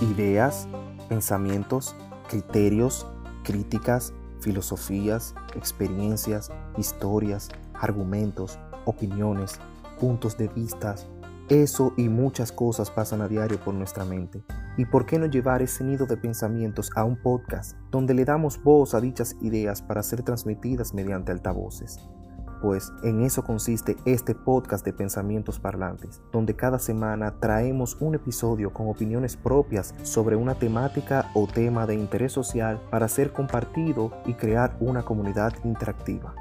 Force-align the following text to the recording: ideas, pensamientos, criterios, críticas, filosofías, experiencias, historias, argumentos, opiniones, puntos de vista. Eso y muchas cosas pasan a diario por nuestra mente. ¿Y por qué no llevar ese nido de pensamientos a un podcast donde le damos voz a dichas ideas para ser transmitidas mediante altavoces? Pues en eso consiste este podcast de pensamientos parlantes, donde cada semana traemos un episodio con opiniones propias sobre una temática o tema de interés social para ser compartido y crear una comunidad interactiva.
ideas, 0.00 0.68
pensamientos, 1.08 1.94
criterios, 2.28 3.06
críticas, 3.44 4.12
filosofías, 4.40 5.34
experiencias, 5.54 6.50
historias, 6.76 7.50
argumentos, 7.74 8.58
opiniones, 8.84 9.58
puntos 9.98 10.36
de 10.36 10.48
vista. 10.48 10.94
Eso 11.48 11.92
y 11.96 12.08
muchas 12.08 12.52
cosas 12.52 12.90
pasan 12.90 13.22
a 13.22 13.28
diario 13.28 13.58
por 13.58 13.74
nuestra 13.74 14.04
mente. 14.04 14.44
¿Y 14.76 14.84
por 14.84 15.04
qué 15.04 15.18
no 15.18 15.26
llevar 15.26 15.62
ese 15.62 15.82
nido 15.82 16.06
de 16.06 16.16
pensamientos 16.16 16.90
a 16.94 17.04
un 17.04 17.16
podcast 17.16 17.76
donde 17.90 18.14
le 18.14 18.24
damos 18.24 18.62
voz 18.62 18.94
a 18.94 19.00
dichas 19.00 19.36
ideas 19.40 19.82
para 19.82 20.02
ser 20.02 20.22
transmitidas 20.22 20.94
mediante 20.94 21.32
altavoces? 21.32 21.98
Pues 22.60 22.92
en 23.02 23.22
eso 23.22 23.42
consiste 23.42 23.96
este 24.04 24.34
podcast 24.34 24.84
de 24.84 24.92
pensamientos 24.92 25.58
parlantes, 25.58 26.20
donde 26.32 26.54
cada 26.54 26.78
semana 26.78 27.34
traemos 27.40 27.96
un 28.00 28.14
episodio 28.14 28.72
con 28.72 28.88
opiniones 28.88 29.36
propias 29.36 29.94
sobre 30.02 30.36
una 30.36 30.54
temática 30.54 31.30
o 31.34 31.46
tema 31.46 31.86
de 31.86 31.94
interés 31.94 32.32
social 32.32 32.80
para 32.90 33.08
ser 33.08 33.32
compartido 33.32 34.12
y 34.26 34.34
crear 34.34 34.76
una 34.80 35.02
comunidad 35.02 35.54
interactiva. 35.64 36.34